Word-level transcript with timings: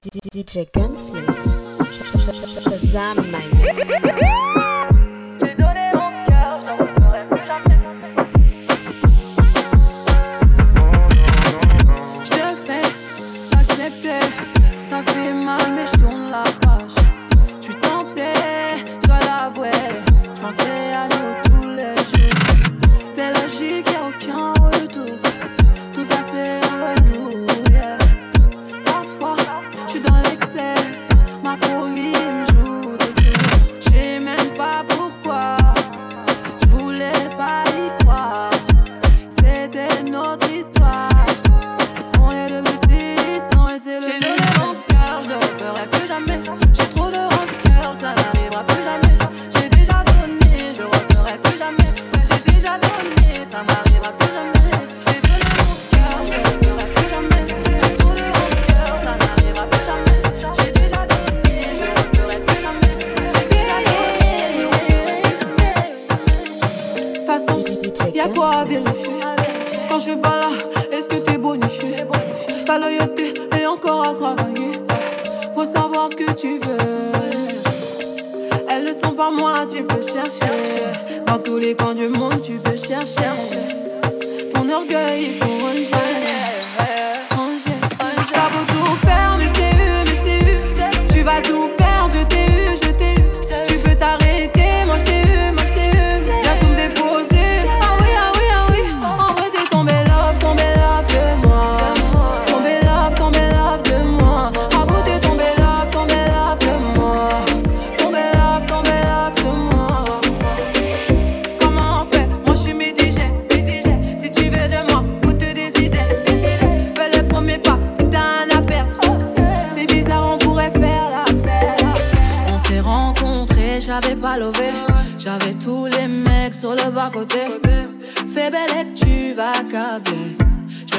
DJ 0.00 0.70
Gunsmith. 0.72 1.26
Shazam 2.62 3.30
my 3.30 3.46
mix. 3.46 4.75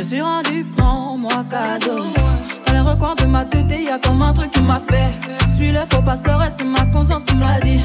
suis 0.07 0.21
rendu, 0.21 0.65
prends-moi 0.77 1.43
cadeau. 1.49 2.03
Dans 2.65 2.73
les 2.73 2.79
recoins 2.79 3.15
de 3.15 3.25
ma 3.25 3.43
tête, 3.43 3.69
y'a 3.69 3.99
comme 3.99 4.21
un 4.21 4.33
truc 4.33 4.51
qui 4.51 4.61
m'a 4.61 4.79
fait. 4.79 5.11
Suis 5.53 5.71
le 5.71 5.81
faux 5.91 6.01
pas 6.01 6.15
le 6.15 6.49
c'est 6.49 6.63
ma 6.63 6.85
conscience 6.85 7.25
qui 7.25 7.35
me 7.35 7.41
l'a 7.41 7.59
dit. 7.59 7.81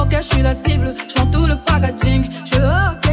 Ok, 0.00 0.14
je 0.16 0.22
suis 0.22 0.42
la 0.42 0.54
cible, 0.54 0.94
je 1.08 1.22
tout 1.32 1.46
le 1.46 1.56
packaging. 1.56 2.28
Je 2.44 2.56
ok 2.56 3.03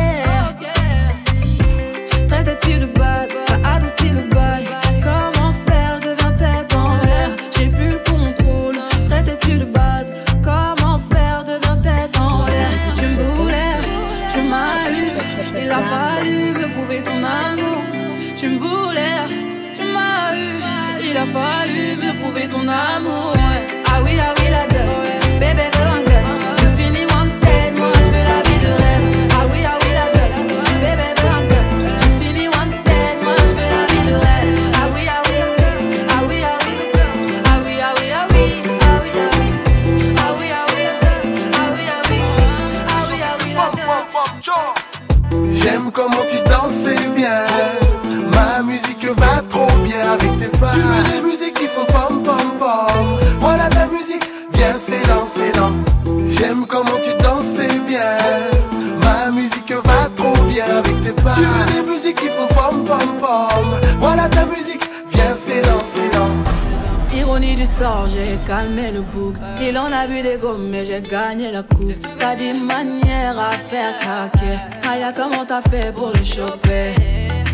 Il 69.61 69.77
en 69.77 69.91
a 69.91 70.05
vu 70.07 70.21
des 70.21 70.37
gommes, 70.37 70.69
mais 70.69 70.85
j'ai 70.85 71.01
gagné 71.01 71.51
la 71.51 71.63
coupe. 71.63 71.93
T'as 72.19 72.35
des 72.35 72.53
manières 72.53 73.39
à 73.39 73.51
faire 73.51 73.97
craquer. 73.99 74.57
Aya, 74.89 75.11
comment 75.13 75.45
t'as 75.45 75.61
fait 75.69 75.93
pour 75.93 76.11
le 76.15 76.23
choper? 76.23 76.93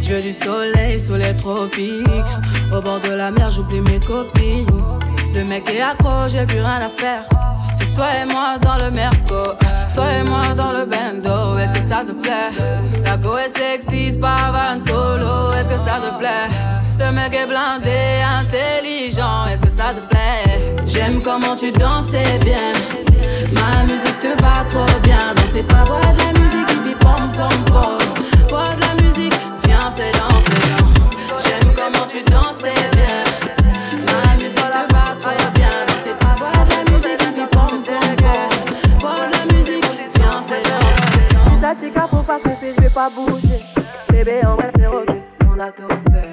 Je 0.02 0.22
du 0.22 0.32
soleil 0.32 1.00
sous 1.00 1.16
les 1.16 1.36
tropiques. 1.36 2.32
Au 2.74 2.82
bord 2.82 3.00
de 3.00 3.12
la 3.12 3.32
mer, 3.32 3.52
j'oublie 3.52 3.82
mes 3.82 4.00
copines. 4.00 4.66
Le 5.34 5.44
mec 5.44 5.70
est 5.70 5.82
accro, 5.82 6.28
j'ai 6.28 6.46
plus 6.46 6.62
rien 6.62 6.82
à 6.82 6.90
faire. 6.90 7.24
C'est 7.78 7.94
toi 7.94 8.08
et 8.22 8.26
moi 8.32 8.58
dans 8.62 8.84
le 8.84 8.90
merco. 8.90 9.44
Toi 9.94 10.06
et 10.20 10.24
moi 10.24 10.54
dans 10.56 10.72
le 10.72 10.86
bando, 10.86 11.58
Est-ce 11.58 11.74
que 11.74 11.90
ça 11.90 12.04
te 12.06 12.14
plaît? 12.14 12.52
La 13.06 13.18
go 13.18 13.38
est 13.38 13.56
sexy, 13.58 14.18
pas 14.18 14.52
van 14.52 14.80
solo. 14.86 15.52
Est-ce 15.54 15.70
que 15.70 15.78
ça 15.78 16.00
te 16.00 16.18
plaît? 16.18 16.87
Le 17.00 17.12
mec 17.12 17.34
est 17.34 17.46
blindé, 17.46 18.22
intelligent, 18.40 19.46
est-ce 19.48 19.62
que 19.62 19.70
ça 19.70 19.94
te 19.94 20.00
plaît? 20.10 20.76
J'aime 20.86 21.22
comment 21.22 21.56
tu 21.56 21.72
dansais 21.72 22.40
bien. 22.44 22.74
Ma 23.54 23.84
musique 23.84 24.20
te 24.20 24.42
va 24.42 24.66
trop 24.68 25.00
bien. 25.04 25.34
Danser 25.36 25.64
pas, 25.64 25.84
voix 25.84 26.00
de 26.02 26.18
la 26.18 26.40
musique 26.40 26.66
qui 26.66 26.90
vit 26.90 26.96
pom 26.96 27.32
pom 27.32 27.66
pom. 27.66 27.98
Voix 28.50 28.74
de 28.76 28.82
la 28.82 29.04
musique, 29.04 29.34
viens 29.66 29.90
c'est 29.96 30.12
danser 30.12 30.62
J'aime 31.44 31.74
comment 31.76 32.06
tu 32.08 32.24
dansais 32.24 32.90
bien. 32.94 33.24
Ma 34.06 34.36
musique 34.36 34.56
te 34.56 34.94
va 34.94 35.16
trop 35.20 35.52
bien. 35.54 35.70
Danser 35.88 36.16
pas, 36.20 36.36
voix 36.38 36.52
de 36.66 36.72
la 36.76 36.92
musique 36.92 37.18
qui 37.18 37.30
vit 37.40 37.48
pom 37.52 37.84
pom 37.84 38.16
pom. 38.18 39.00
Voix 39.00 39.28
de 39.28 39.38
la 39.38 39.56
musique, 39.56 39.86
viens 40.16 40.42
c'est 40.48 40.64
danser 40.64 41.58
Dis 41.60 41.66
à 41.66 41.76
Tika 41.76 42.08
pour 42.08 42.24
pas 42.24 42.40
couper, 42.40 42.74
je 42.76 42.82
vais 42.82 42.90
pas 42.90 43.10
bouger. 43.10 43.64
Bébé 44.10 44.42
en 44.46 44.56
vrai 44.56 44.72
c'est 44.76 44.88
ok, 44.88 45.10
on 45.46 45.60
a 45.60 45.72
tout 45.72 45.88
fait. 46.12 46.27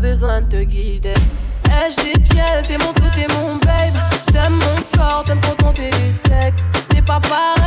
besoin 0.00 0.40
de 0.40 0.46
te 0.46 0.62
guider. 0.62 1.14
Ai-je 1.66 2.02
des 2.02 2.20
pièces, 2.20 2.66
t'es 2.66 2.78
mon 2.78 2.92
tout, 2.92 3.10
t'es 3.14 3.26
mon 3.34 3.56
babe. 3.56 3.96
T'aimes 4.32 4.54
mon 4.54 4.98
corps, 4.98 5.24
t'aimes 5.24 5.40
quand 5.42 5.68
on 5.68 5.72
fait 5.72 5.90
du 5.90 6.10
sexe. 6.28 6.58
C'est 6.90 7.04
pas 7.04 7.20
pareil. 7.20 7.59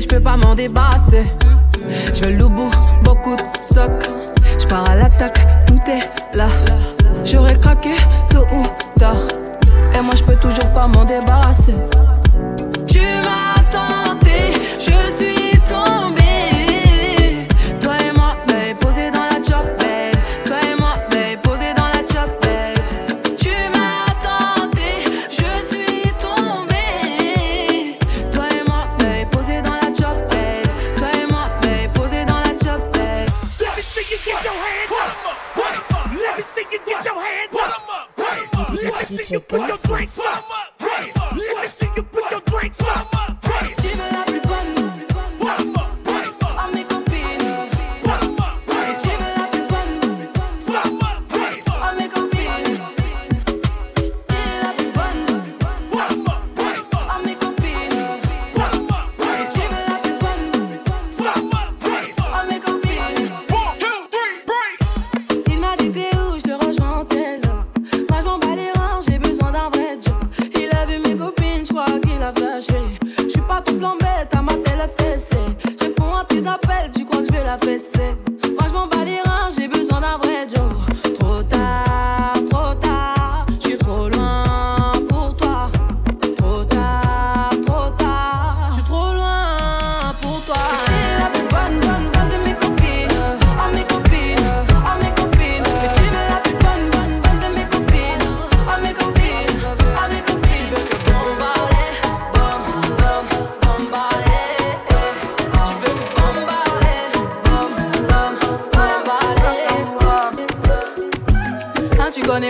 je 0.00 0.08
peux 0.08 0.20
pas 0.20 0.36
m'en 0.36 0.54
débarrasser. 0.54 1.24
Je 2.14 2.24
veux 2.24 2.36
le 2.36 2.48
bout, 2.48 2.70
beaucoup 3.02 3.36
de 3.36 3.42
socs. 3.62 4.08
Je 4.58 4.66
pars 4.66 4.88
à 4.90 4.94
l'attaque, 4.94 5.38
tout 5.66 5.78
est 5.88 6.36
là. 6.36 6.48
J'aurais 7.24 7.58
craqué 7.58 7.90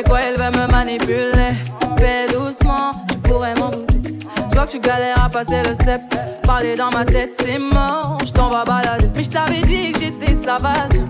quoi, 0.03 0.21
elle 0.21 0.37
va 0.37 0.51
me 0.51 0.71
manipuler. 0.71 1.55
Fais 1.99 2.27
doucement, 2.33 2.91
tu 3.09 3.19
pourrais 3.19 3.55
m'en 3.55 3.71
douter. 3.71 4.19
Je 4.51 4.55
vois 4.55 4.67
que 4.67 4.73
tu 4.73 4.81
galères 4.81 5.25
à 5.25 5.29
passer 5.29 5.63
le 5.63 5.75
step. 5.75 6.01
Parler 6.43 6.77
dans 6.77 6.91
ma 6.91 7.05
tête, 7.05 7.35
c'est 7.41 7.59
mort, 7.59 8.19
je 8.25 8.33
t'en 8.33 8.49
vas 8.49 8.65
balader. 8.65 9.11
Mais 9.15 9.23
je 9.23 9.29
t'avais 9.29 9.63
dit 9.63 9.93
que 9.93 10.01
j'étais 10.01 10.35
sauvage. 10.35 11.01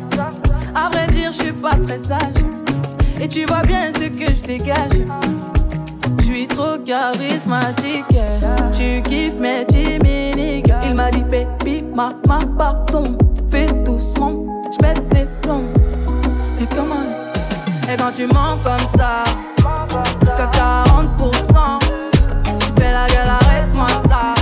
À 0.74 0.88
vrai 0.90 1.06
dire, 1.08 1.32
je 1.32 1.38
suis 1.38 1.52
pas 1.52 1.74
très 1.86 1.98
sage. 1.98 2.20
Et 3.20 3.28
tu 3.28 3.44
vois 3.46 3.62
bien 3.62 3.90
ce 3.92 4.08
que 4.08 4.32
je 4.32 4.46
dégage. 4.46 4.92
Je 6.20 6.24
suis 6.24 6.46
trop 6.46 6.78
charismatique. 6.84 8.04
Tu 8.72 9.02
kiffes 9.02 9.38
mes 9.38 9.64
diminiques. 9.64 10.72
Il 10.84 10.94
m'a 10.94 11.10
dit, 11.10 11.24
baby, 11.24 11.82
ma, 11.82 12.08
ma, 12.28 12.38
pardon. 12.58 13.16
Fais 13.50 13.66
doucement, 13.84 14.62
je 14.70 14.78
pète 14.78 15.08
tes 15.08 15.26
plombs. 15.42 15.64
Mais 16.58 16.66
comment? 16.74 17.25
Quand 17.98 18.12
tu 18.12 18.26
mens 18.26 18.58
comme 18.62 18.86
ça, 18.98 19.24
que 19.56 20.42
40%. 20.42 21.78
Tu 22.60 22.66
fais 22.80 22.92
la 22.92 23.06
gueule, 23.08 23.28
arrête-moi 23.28 23.88
ça. 24.08 24.35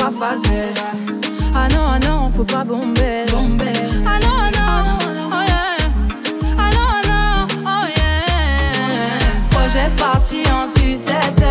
pas. 0.00 0.34
Ah 1.54 1.68
non, 1.68 1.84
ah 1.94 1.98
non, 1.98 2.30
faut 2.34 2.44
pas 2.44 2.64
bomber. 2.64 3.26
bomber. 3.30 3.72
Ah 4.06 4.18
non, 4.22 4.36
ah 4.38 4.50
non, 4.56 4.98
oh 5.30 5.42
yeah. 5.46 5.76
Ah 6.58 6.70
non, 6.76 6.88
ah 6.96 7.02
non, 7.10 7.46
oh 7.66 7.86
yeah. 7.96 9.50
Projet 9.50 9.90
parti 9.98 10.42
en 10.50 10.66
sucette. 10.66 11.44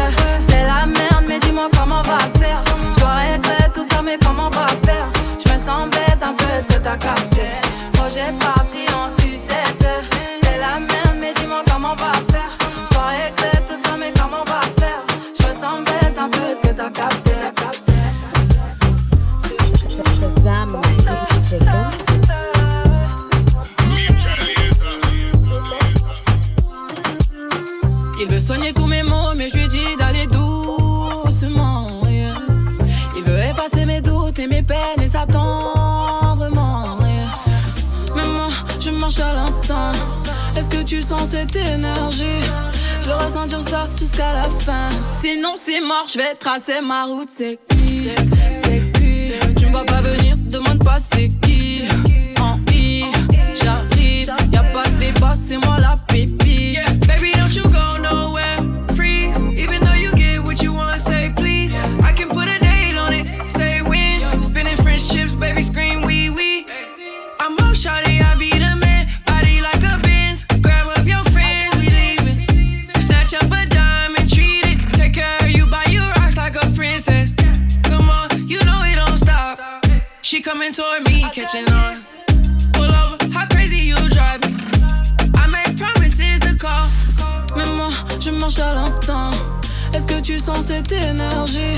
C'est 0.47 0.63
la 0.63 0.85
merde, 0.85 1.25
mais 1.27 1.39
dis-moi 1.39 1.69
comment 1.77 1.99
on 1.99 2.07
va 2.07 2.19
faire. 2.39 2.63
Je 2.97 3.03
regrette 3.03 3.73
tout 3.73 3.83
ça, 3.83 4.01
mais 4.03 4.17
comment 4.23 4.47
on 4.47 4.49
va 4.49 4.67
faire? 4.85 5.07
Je 5.43 5.51
me 5.51 5.57
sens 5.57 5.89
bête 5.89 6.21
un 6.21 6.33
peu 6.33 6.45
ce 6.59 6.67
que 6.67 6.81
t'as 6.81 6.97
capté? 6.97 7.47
Projet 7.93 8.33
parti 8.39 8.79
en 8.95 9.07
sucette. 9.09 9.18
tu 40.89 41.03
sens 41.03 41.29
cette 41.29 41.55
énergie. 41.55 42.41
Je 42.99 43.09
veux 43.09 43.15
ressentir 43.15 43.61
ça 43.61 43.87
jusqu'à 43.95 44.33
la 44.33 44.45
fin. 44.45 44.89
Sinon, 45.13 45.53
c'est 45.53 45.81
mort, 45.81 46.05
je 46.11 46.17
vais 46.17 46.33
tracer 46.33 46.81
ma 46.81 47.05
route. 47.05 47.29
C'est 47.29 47.59
qui? 47.69 48.09
C'est 48.55 48.91
qui? 48.93 49.31
Tu 49.55 49.67
me 49.67 49.71
vois 49.71 49.85
pas 49.85 50.01
venir, 50.01 50.35
demande 50.37 50.83
pas 50.83 50.97
c'est 50.97 51.29
qui. 51.43 51.83
En 52.41 52.57
I, 52.73 53.05
j'arrive, 53.53 54.33
y 54.51 54.57
a 54.57 54.63
pas 54.63 54.83
de 54.83 54.99
débat, 54.99 55.33
c'est 55.35 55.63
moi 55.63 55.77
la 55.79 55.95
pipe. 56.07 56.28
coming 80.51 80.73
toward 80.73 81.07
me, 81.07 81.21
catching 81.31 81.69
on. 81.71 82.03
Pull 82.73 82.85
over, 82.85 83.17
how 83.31 83.45
crazy 83.47 83.85
you 83.85 83.95
drive 84.09 84.41
me. 84.45 84.57
I 85.35 85.45
make 85.47 85.77
promises 85.77 86.39
to 86.39 86.55
call. 86.55 86.87
Mais 87.55 87.65
moi, 87.77 87.89
je 88.19 88.31
marche 88.31 88.57
à 88.57 88.73
l'instant. 88.73 89.29
Est-ce 89.93 90.07
que 90.07 90.19
tu 90.19 90.39
sens 90.39 90.65
cette 90.67 90.91
énergie? 90.91 91.77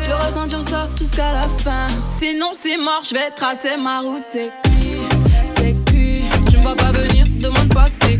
Je 0.00 0.06
vais 0.06 0.14
ressentir 0.14 0.62
ça 0.62 0.88
jusqu'à 0.96 1.32
la 1.32 1.48
fin. 1.62 1.88
Sinon, 2.18 2.52
c'est 2.52 2.78
mort, 2.78 3.02
je 3.06 3.14
vais 3.14 3.30
tracer 3.30 3.76
ma 3.76 4.00
route. 4.00 4.24
C'est 4.24 4.50
cuit, 4.64 4.98
c'est 5.54 5.74
cuit. 5.84 6.22
Tu 6.48 6.56
me 6.56 6.62
vois 6.62 6.76
pas 6.76 6.92
venir, 6.92 7.26
demande 7.38 7.68
pas 7.74 7.86
c'est 8.00 8.18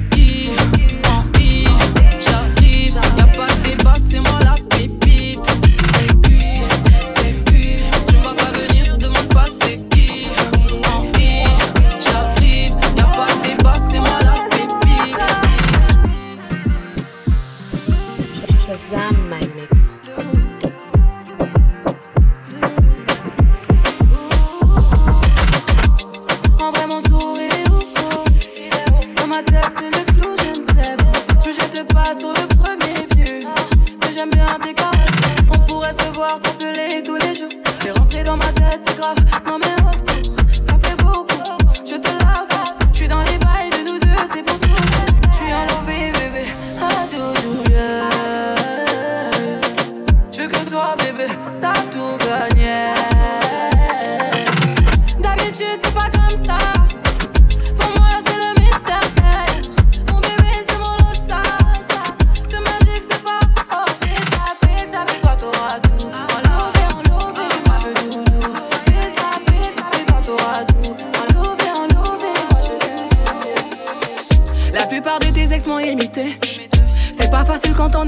Shazam 18.67 19.29
my 19.29 19.39
mix. 19.55 19.86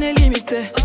on. 0.03 0.81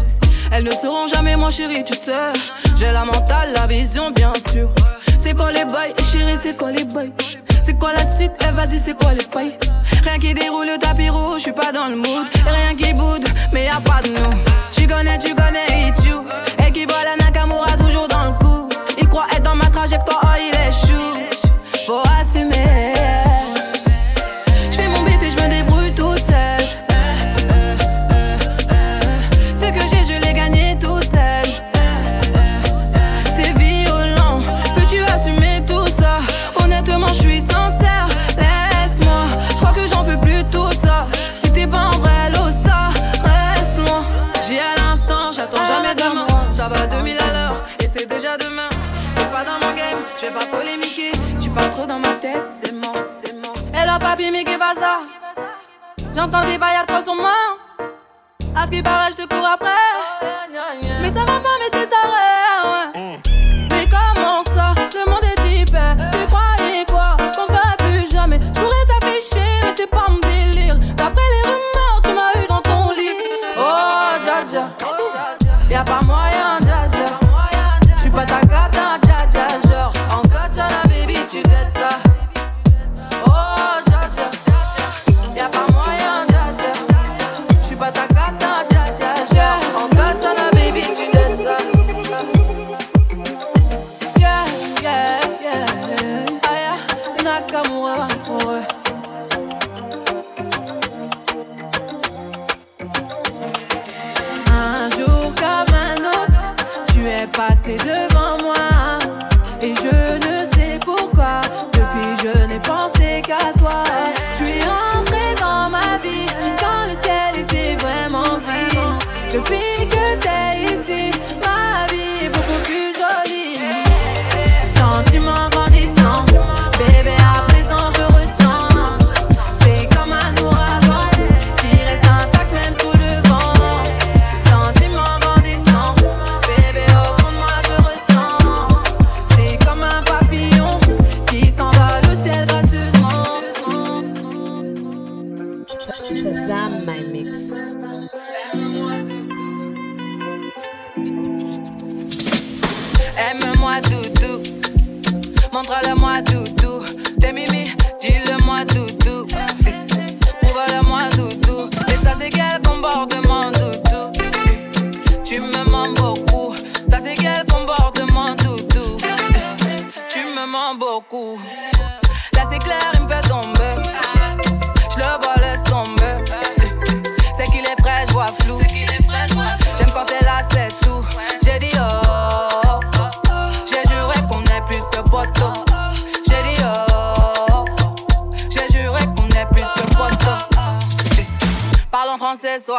Elles 0.51 0.63
ne 0.63 0.71
seront 0.71 1.07
jamais 1.07 1.35
mon 1.35 1.49
chéri, 1.49 1.83
tu 1.83 1.93
sais. 1.93 2.33
J'ai 2.75 2.91
la 2.91 3.05
mentale, 3.05 3.53
la 3.53 3.65
vision, 3.67 4.11
bien 4.11 4.31
sûr. 4.51 4.69
C'est 5.17 5.33
quoi 5.35 5.51
les 5.51 5.65
bails, 5.65 5.93
chérie, 6.11 6.37
c'est 6.41 6.57
quoi 6.57 6.71
les 6.71 6.83
bails? 6.83 7.13
C'est 7.61 7.79
quoi 7.79 7.93
la 7.93 8.11
suite, 8.11 8.33
eh 8.41 8.51
vas-y, 8.51 8.77
c'est 8.77 8.93
quoi 8.93 9.13
les 9.13 9.25
pailles? 9.25 9.57
Rien 10.03 10.19
qui 10.19 10.33
déroule 10.33 10.65
le 10.65 10.77
tapis 10.77 11.09
rouge, 11.09 11.43
je 11.45 11.51
pas 11.51 11.71
dans 11.71 11.87
le 11.87 11.95
mood. 11.95 12.27
Rien 12.45 12.75
qui 12.75 12.93
boude, 12.93 13.25
mais 13.53 13.65
y 13.65 13.69
a 13.69 13.79
pas 13.79 14.01
de 14.01 14.09
nous. 14.09 14.35
Tu 14.75 14.85
connais, 14.85 15.17
tu 15.17 15.33
connais, 15.33 15.65
et 15.69 16.07
you. 16.07 16.23
Et 16.65 16.71
qui 16.71 16.85
voit 16.85 17.03
la 17.03 17.15
Nakamura 17.23 17.77
toujours 17.77 18.07
dans 18.07 18.25
le 18.25 18.33
coup. 18.43 18.69
Il 18.99 19.07
croit 19.07 19.27
être 19.31 19.43
dans 19.43 19.55
ma 19.55 19.67
trajectoire, 19.67 20.21
oh, 20.23 20.37
il 20.37 20.53
est 20.53 20.87
chou. 20.87 20.93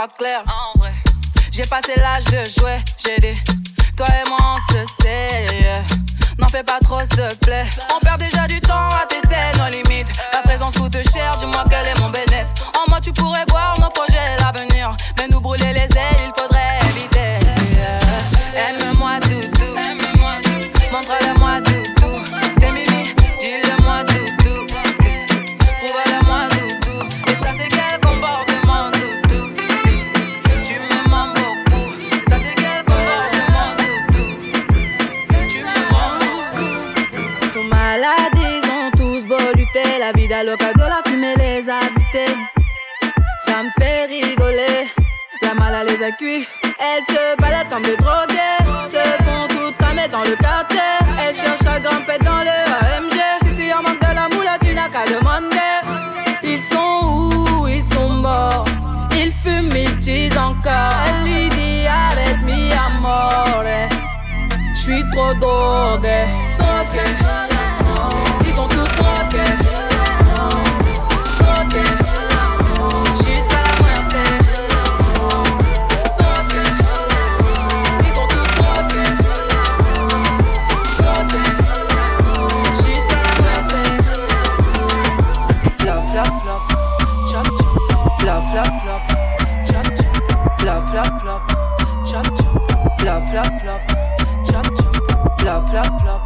En 0.07 0.79
vrai, 0.79 0.93
j'ai 1.51 1.63
passé 1.63 1.95
l'âge 1.97 2.25
de 2.25 2.45
jouer, 2.61 2.79
j'ai 3.03 3.17
dit, 3.21 3.39
toi 3.97 4.07
et 4.09 4.29
moi 4.29 4.39
on 4.43 4.73
se 4.75 4.85
sait. 5.03 5.47
N'en 6.37 6.49
fais 6.49 6.63
pas 6.63 6.79
trop, 6.83 7.01
s'il 7.01 7.17
te 7.17 7.47
plaît. 7.47 7.65
On 7.95 8.01
perd 8.01 8.21
déjà 8.21 8.47
du 8.47 8.61
temps 8.61 8.75
à 8.75 9.04
cuits. 46.19 46.47
Elles 46.79 47.15
se 47.15 47.41
baladent 47.41 47.69
comme 47.69 47.83
des 47.83 47.97
drogués. 47.97 48.59
Se 48.85 49.03
font 49.25 49.47
toutes 49.49 49.77
cramer 49.79 50.09
dans 50.09 50.23
le 50.23 50.37
quartier. 50.37 50.81
Elles 51.21 51.35
cherchent 51.35 51.67
à 51.67 51.81
grimper 51.81 52.19
dans 52.25 52.43
le 52.49 52.57
AMG. 52.97 53.19
Si 53.45 53.55
tu 53.55 53.73
en 53.73 53.83
manques 53.83 54.01
de 54.01 54.15
la 54.15 54.29
moula, 54.35 54.59
tu 54.61 54.75
n'as 54.75 54.89
qu'à 54.89 55.05
demander. 55.07 55.57
Ils 56.43 56.61
sont 56.61 57.01
où? 57.05 57.69
Ils 57.69 57.83
sont 57.95 58.11
morts. 58.11 58.65
Ils 59.17 59.33
fument, 59.33 59.77
ils 59.77 59.97
disent 59.99 60.39
encore. 60.39 60.95
Elle 61.07 61.25
lui 61.25 61.49
dit 61.51 61.87
avec 61.87 62.43
mi 62.45 62.71
amore. 62.73 63.65
J'suis 64.75 65.03
trop 65.13 65.33
drogué, 65.35 66.25
drogué. 66.59 67.54
Flop, 95.75 95.83
flop. 95.99 96.21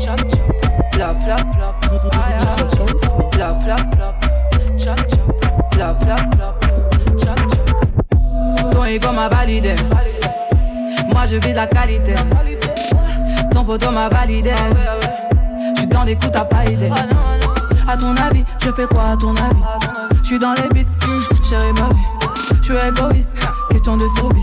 Chop, 0.00 0.18
chop. 0.30 0.48
Flop. 1.20 1.36
Ton 8.72 8.84
ego 8.84 9.12
m'a 9.12 9.28
validé. 9.28 9.74
Moi 11.12 11.26
je 11.26 11.36
vise 11.36 11.54
la 11.54 11.66
qualité. 11.66 12.14
Ton 13.52 13.62
poteau 13.62 13.90
m'a 13.90 14.08
validé. 14.08 14.54
J'suis 15.76 15.86
dans 15.88 16.04
des 16.04 16.14
coups, 16.14 16.32
t'as 16.32 16.46
pas 16.46 16.64
idée. 16.64 16.90
À 17.86 17.94
ton 17.94 18.16
avis, 18.16 18.44
je 18.64 18.72
fais 18.72 18.86
quoi 18.86 19.10
à 19.10 19.16
ton 19.18 19.36
avis? 19.36 19.62
J'suis 20.22 20.38
dans 20.38 20.54
les 20.54 20.68
pistes, 20.70 20.94
hum, 21.04 21.22
chérie 21.44 21.74
ma 21.74 21.88
vie. 21.88 22.62
J'suis 22.62 22.76
égoïste, 22.88 23.34
question 23.70 23.98
de 23.98 24.08
survie. 24.08 24.40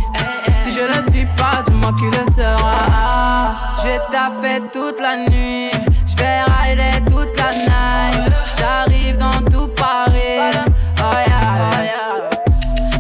Si 0.61 0.71
je 0.71 0.81
le 0.81 1.01
suis 1.11 1.25
pas, 1.35 1.63
dis-moi 1.65 1.93
qui 1.97 2.05
le 2.05 2.31
sera. 2.31 3.54
J'ai 3.85 3.99
taffé 4.11 4.63
toute 4.73 4.99
la 4.99 5.15
nuit. 5.15 5.69
J'vais 6.07 6.41
rider 6.41 7.05
toute 7.05 7.37
la 7.37 7.51
night. 7.51 8.33
J'arrive 8.57 9.17
dans 9.17 9.39
tout 9.51 9.67
Paris. 9.67 10.57
Oh 10.97 11.17
yeah. 11.27 12.29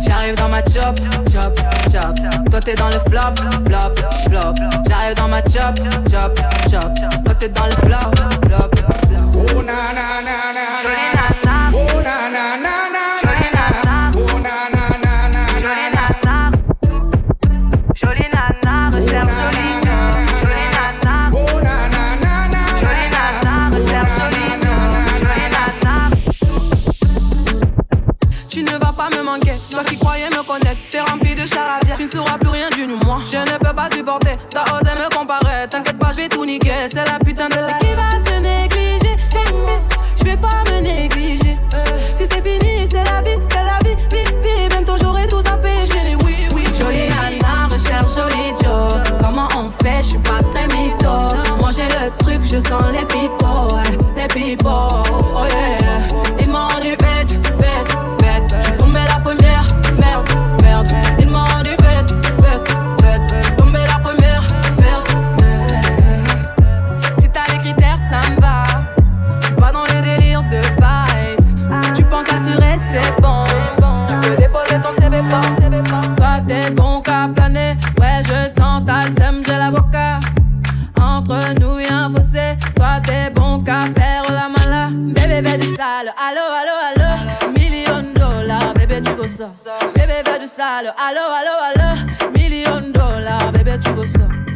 J'arrive 0.05 0.35
dans 0.35 0.47
ma 0.47 0.59
chop, 0.59 0.95
chop, 1.31 1.59
chop. 1.91 2.15
Toi 2.51 2.59
t'es 2.59 2.75
dans 2.75 2.89
le 2.89 2.99
flop, 3.09 3.33
flop, 3.65 3.95
flop. 4.27 4.53
J'arrive 4.87 5.15
dans 5.15 5.27
ma 5.27 5.41
chop, 5.41 5.75
chop, 6.11 6.39
chop. 6.69 6.93
Toi 7.25 7.33
t'es 7.39 7.49
dans 7.49 7.65
le 7.65 7.71
flop, 7.71 8.04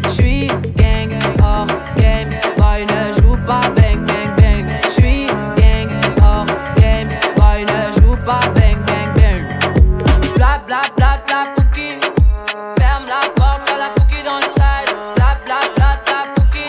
J'suis 0.07 0.47
gang, 0.75 1.11
hors 1.41 1.67
game. 1.97 2.29
Boy, 2.57 2.85
ne 2.85 3.13
joue 3.21 3.37
pas 3.45 3.61
bang, 3.75 4.05
bang, 4.05 4.35
bang. 4.37 4.65
J'suis 4.89 5.27
gang, 5.57 5.89
hors 6.21 6.45
game. 6.77 7.09
Boy, 7.37 7.65
ne 7.65 7.91
joue 7.99 8.15
pas 8.25 8.39
bang, 8.55 8.77
bang, 8.85 9.13
bang. 9.15 9.43
Bla, 10.35 10.61
bla, 10.65 10.81
bla, 10.97 11.21
bla, 11.27 11.45
pouki. 11.55 11.99
Ferme 12.77 13.05
la 13.07 13.29
porte 13.35 13.69
à 13.73 13.77
la 13.77 13.89
pouki 13.95 14.23
dans 14.23 14.37
le 14.37 14.43
side. 14.43 14.95
Bla, 15.15 15.37
bla, 15.45 15.59
bla, 15.75 15.97
bla, 16.05 16.33
pouki. 16.35 16.65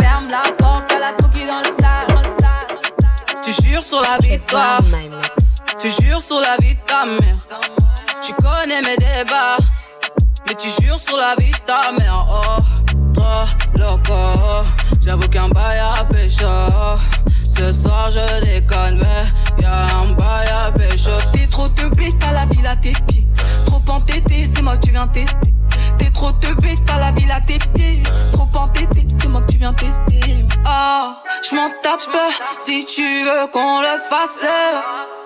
Ferme 0.00 0.28
la 0.30 0.42
porte 0.58 0.92
à 0.92 0.98
la 0.98 1.12
pouki 1.12 1.46
dans 1.46 1.58
le 1.58 1.64
side. 1.64 1.82
Tu 3.42 3.52
jures 3.62 3.84
sur 3.84 4.00
la 4.02 4.18
mix. 4.22 4.42
Tu 5.78 5.90
jures 6.02 6.22
sur 6.22 6.40
la 6.40 6.56
vie 6.60 6.74
de 6.74 6.80
ta 6.86 7.04
mère. 7.04 7.38
Tu 8.22 8.32
connais 8.34 8.80
mes 8.82 8.96
débats. 8.96 9.56
Mais 10.52 10.58
tu 10.58 10.68
jures 10.82 10.98
sur 10.98 11.16
la 11.16 11.34
vie 11.40 11.50
de 11.50 11.56
ta 11.66 11.92
mère. 11.92 12.26
Oh, 12.30 12.58
trop 13.14 13.46
loco. 13.78 14.68
J'avoue 15.00 15.26
qu'un 15.28 15.48
bail 15.48 15.78
à 15.78 16.04
pécho. 16.04 16.44
Ce 17.42 17.72
soir 17.72 18.10
je 18.10 18.44
déconne, 18.44 18.98
mais 18.98 19.62
y'a 19.62 19.96
un 19.96 20.12
bail 20.12 20.46
à 20.48 20.70
pécho. 20.70 21.12
T'es 21.32 21.46
trop 21.46 21.68
teubé, 21.68 22.10
t'as 22.20 22.32
la 22.32 22.44
ville 22.44 22.66
à 22.66 22.76
tes 22.76 22.92
pieds. 23.08 23.26
Trop 23.64 23.80
entêté, 23.88 24.44
c'est 24.44 24.60
moi 24.60 24.76
que 24.76 24.84
tu 24.84 24.90
viens 24.90 25.06
tester. 25.06 25.54
T'es 25.96 26.10
trop 26.10 26.32
teubé, 26.32 26.74
t'as 26.84 26.98
la 26.98 27.12
ville 27.12 27.30
à 27.30 27.40
tes 27.40 27.58
pieds. 27.58 28.01
Tu 29.72 29.86
viens 29.86 29.90
tester. 29.90 30.46
Ah, 30.64 31.22
je 31.42 31.54
m'en 31.54 31.70
tape 31.82 32.00
si 32.58 32.84
tu 32.84 33.24
veux 33.24 33.46
qu'on 33.52 33.80
le 33.80 33.98
fasse. 34.08 34.46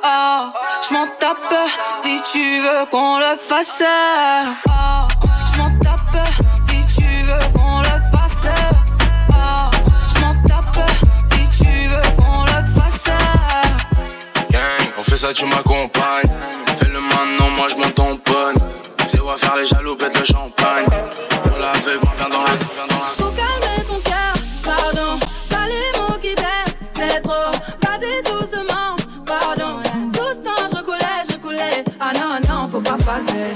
Ah, 0.02 0.52
je 0.86 0.94
m'en 0.94 1.06
tape 1.18 1.54
si 1.98 2.20
tu 2.32 2.60
veux 2.60 2.86
qu'on 2.90 3.18
le 3.18 3.36
fasse. 3.36 3.82
Ah, 4.70 5.08
je 5.52 5.58
m'en 5.58 5.70
tape 5.78 6.28
si 6.60 6.84
tu 6.94 7.22
veux 7.24 7.38
qu'on 7.56 7.78
le 7.78 7.86
fasse. 8.12 8.48
Ah, 9.32 9.70
je 10.14 10.20
m'en 10.20 10.34
tape 10.46 10.90
si 11.24 11.62
tu 11.62 11.88
veux 11.88 12.02
qu'on 12.18 12.42
le 12.42 12.80
fasse. 12.80 13.10
Gang, 14.50 14.92
on 14.98 15.02
fait 15.02 15.16
ça, 15.16 15.32
tu 15.32 15.46
m'accompagnes. 15.46 16.32
Fais-le 16.78 17.00
maintenant, 17.00 17.50
moi 17.56 17.66
je 17.68 17.76
m'en 17.76 17.90
tamponne. 17.90 18.56
Je 19.14 19.20
vois 19.20 19.36
faire 19.36 19.56
les 19.56 19.66
jaloux, 19.66 19.96
pète 19.96 20.18
le 20.18 20.24
champagne. 20.24 20.86
Non, 33.24 33.55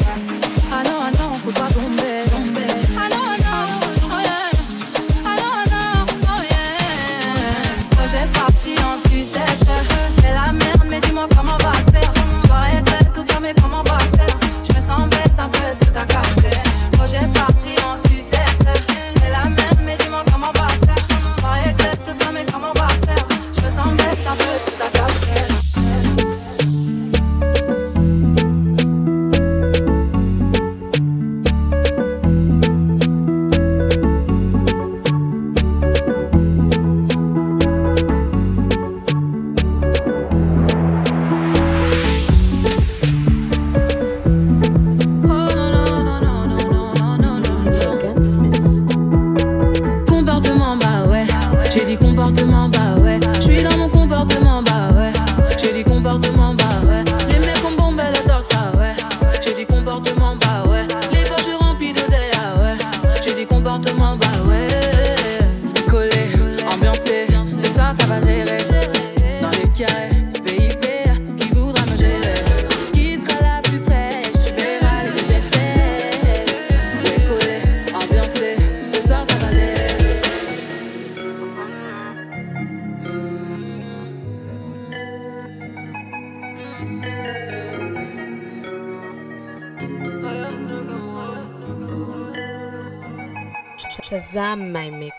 Shazam 94.03 94.73
my 94.73 94.91
mix. 94.91 95.15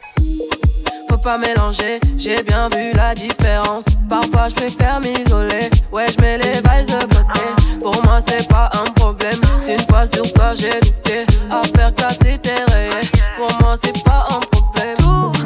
Faut 1.10 1.18
pas 1.18 1.38
mélanger, 1.38 2.00
j'ai 2.18 2.42
bien 2.44 2.70
vu 2.70 2.92
la 2.94 3.14
différence. 3.16 3.86
Parfois 4.08 4.50
je 4.50 4.56
préfère 4.56 5.00
m'isoler, 5.00 5.70
ouais 5.92 6.06
je 6.08 6.22
mets 6.22 6.38
les 6.38 6.54
vibes 6.54 6.88
de 6.88 7.06
côté. 7.06 7.80
Pour 7.82 8.04
moi 8.06 8.20
c'est 8.22 8.48
pas 8.48 8.70
un 8.74 8.92
problème, 8.94 9.40
c'est 9.62 9.74
une 9.74 9.88
fois 9.90 10.06
sur 10.06 10.32
toi 10.34 10.50
j'ai 10.56 10.80
douté. 10.80 11.26
À 11.50 11.62
faire 11.76 11.94
casser 11.96 12.38
tes 12.38 12.56
pour 13.38 13.52
moi 13.62 13.76
c'est 13.84 14.04
pas 14.04 14.28
un 14.30 14.40
problème. 14.40 15.41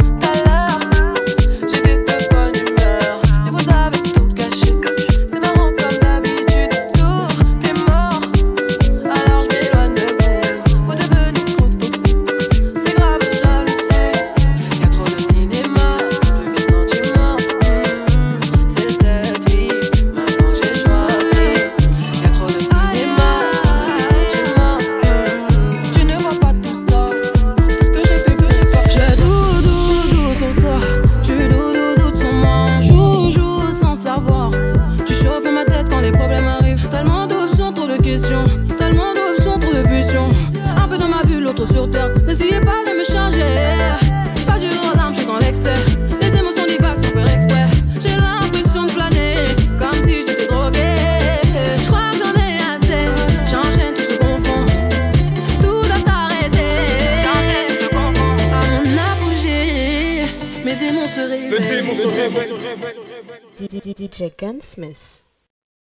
Christmas. 64.75 65.05